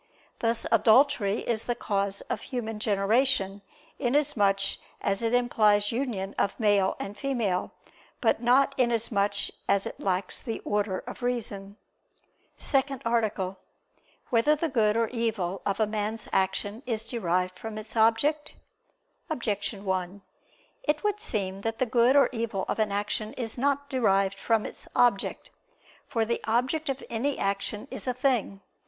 [0.39, 3.61] Thus adultery is the cause of human generation,
[3.99, 7.71] inasmuch as it implies union of male and female,
[8.19, 11.77] but not inasmuch as it lacks the order of reason.________________________
[12.59, 13.59] SECOND ARTICLE [I II, Q.
[13.59, 14.23] 18, Art.
[14.23, 18.55] 2] Whether the Good or Evil of a Man's Action Is Derived from Its Object?
[19.29, 20.23] Objection 1:
[20.81, 24.65] It would seem that the good or evil of an action is not derived from
[24.65, 25.51] its object.
[26.07, 28.61] For the object of any action is a thing.